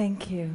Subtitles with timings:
[0.00, 0.54] Thank you.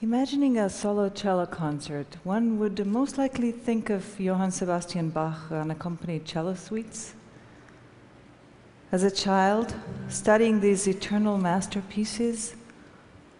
[0.00, 6.24] Imagining a solo cello concert, one would most likely think of Johann Sebastian Bach unaccompanied
[6.24, 7.14] cello suites.
[8.92, 9.74] As a child,
[10.08, 12.54] studying these eternal masterpieces,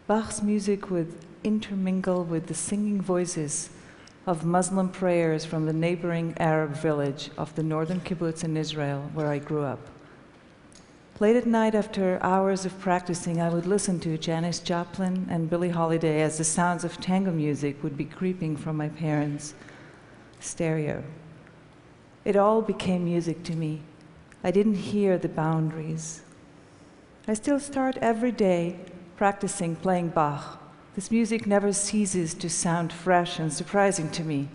[0.09, 1.15] Bach's music would
[1.45, 3.71] intermingle with the singing voices
[4.27, 9.29] of Muslim prayers from the neighboring Arab village of the northern kibbutz in Israel, where
[9.29, 9.79] I grew up.
[11.19, 15.71] Late at night, after hours of practicing, I would listen to Janis Joplin and Billie
[15.71, 19.55] Holiday as the sounds of tango music would be creeping from my parents'
[20.41, 21.03] stereo.
[22.27, 23.81] It all became music to me.
[24.45, 26.21] I didn't hear the boundaries.
[27.27, 28.79] I still start every day
[29.17, 30.63] practicing playing Bach.
[30.97, 34.51] This music never ceases to sound fresh and surprising to me.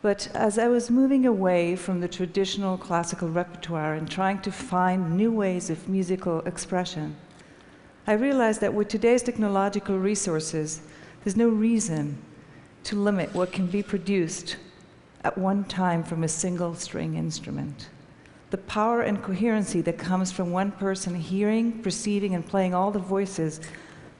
[0.00, 5.16] But as I was moving away from the traditional classical repertoire and trying to find
[5.16, 7.16] new ways of musical expression,
[8.06, 10.82] I realized that with today's technological resources,
[11.22, 12.16] there's no reason
[12.84, 14.56] to limit what can be produced
[15.24, 17.88] at one time from a single string instrument.
[18.50, 22.98] The power and coherency that comes from one person hearing, perceiving, and playing all the
[22.98, 23.60] voices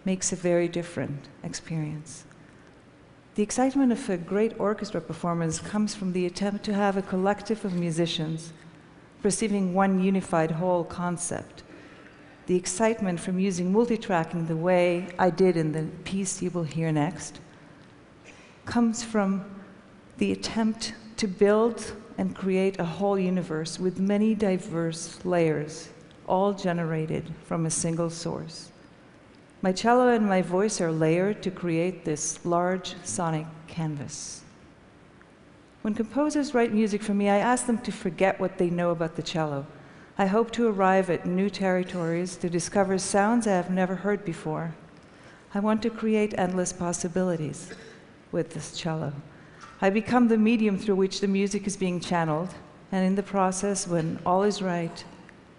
[0.05, 2.25] makes a very different experience.
[3.39, 7.65] The excitement of a great orchestra performance comes from the attempt to have a collective
[7.65, 8.53] of musicians
[9.23, 11.63] perceiving one unified whole concept.
[12.47, 16.91] The excitement from using multitracking the way I did in the piece you will hear
[16.91, 17.39] next
[18.65, 19.45] comes from
[20.17, 25.91] the attempt to build and create a whole universe with many diverse layers,
[26.27, 28.73] all generated from a single source.
[29.61, 34.43] My cello and my voice are layered to create this large sonic canvas.
[35.83, 39.17] When composers write music for me, I ask them to forget what they know about
[39.17, 39.67] the cello.
[40.17, 44.75] I hope to arrive at new territories to discover sounds I have never heard before.
[45.55, 47.73] I want to create endless possibilities
[48.31, 49.13] with this cello.
[49.81, 52.55] I become the medium through which the music is being channeled,
[52.93, 55.05] and in the process, when all is right,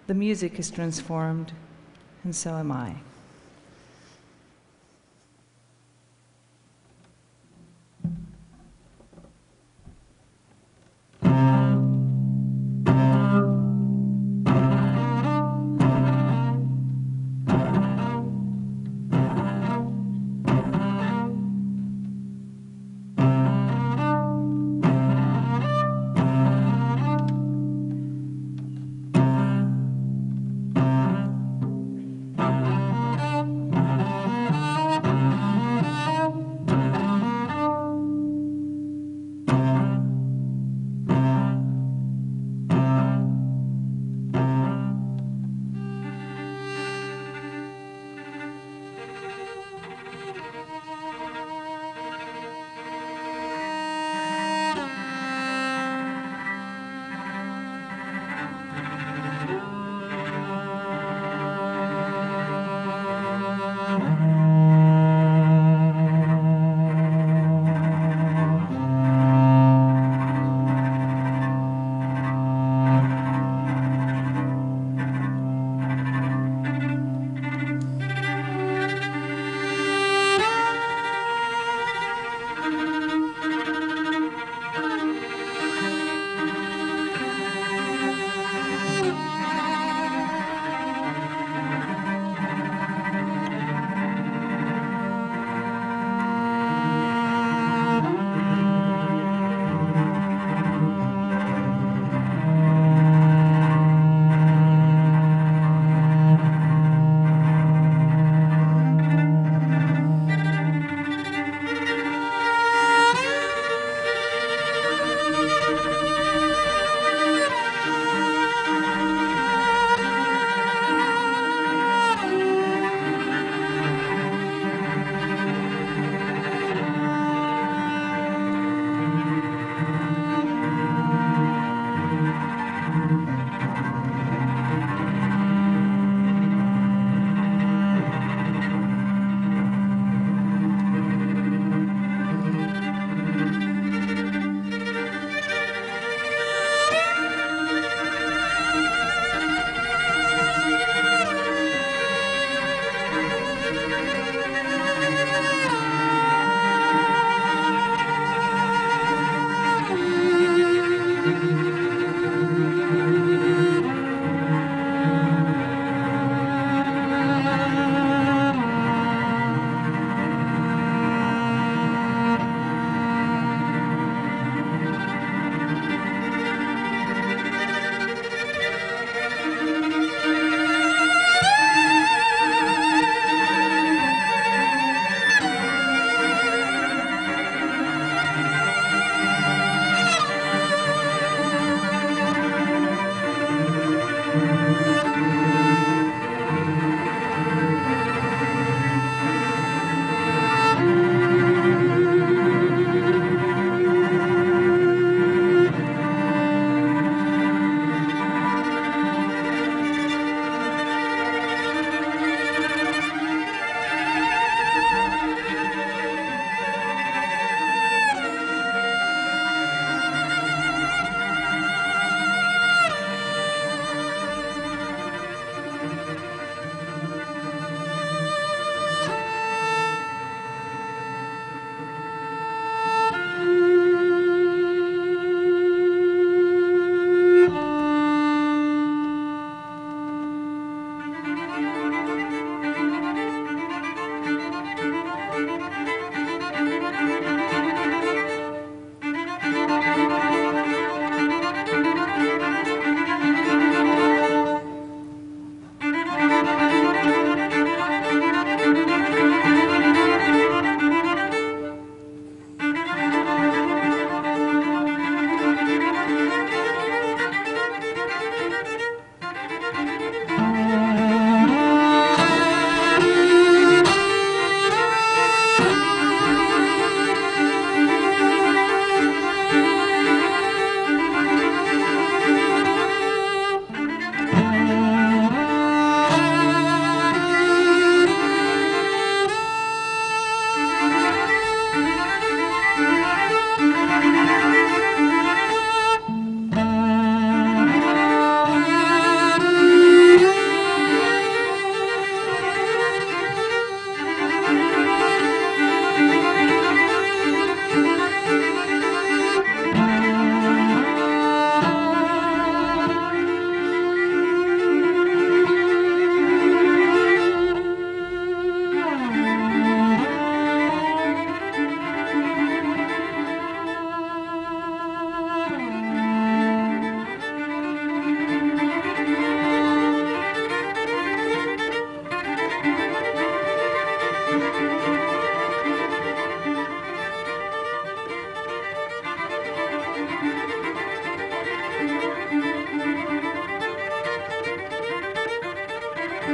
[0.06, 1.52] the music is transformed,
[2.24, 2.96] and so am I.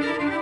[0.03, 0.36] Thank you.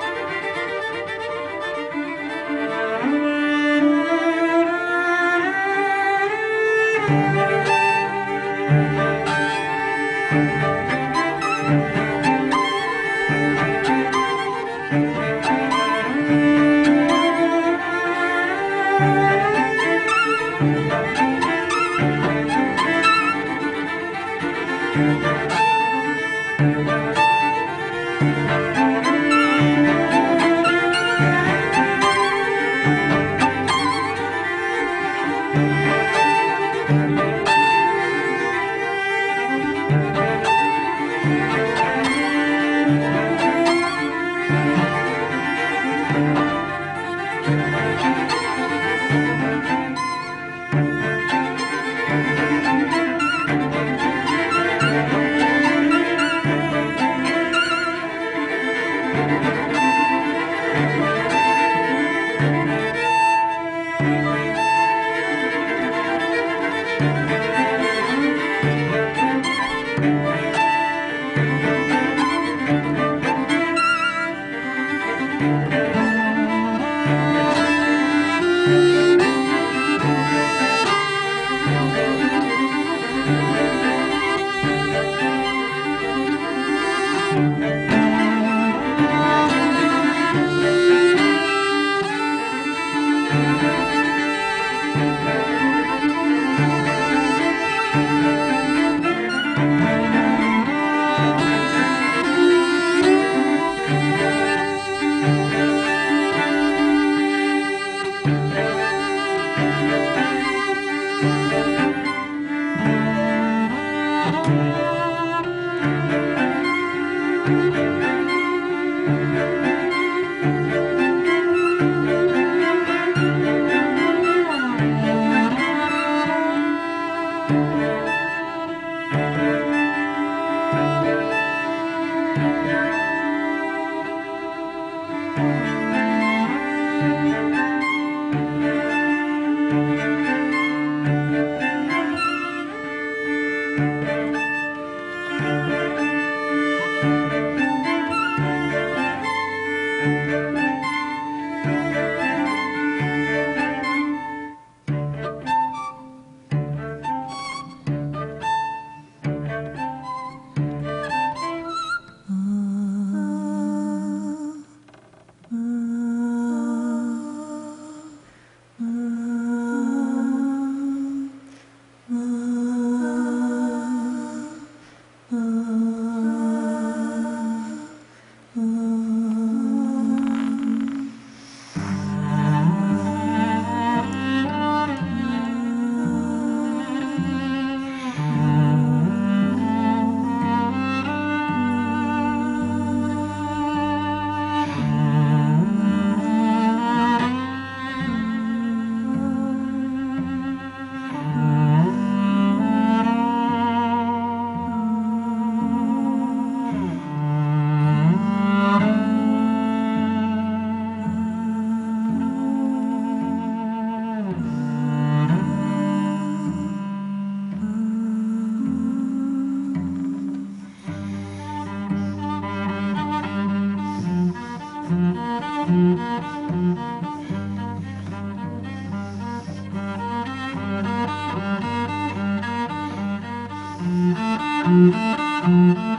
[234.65, 235.94] Música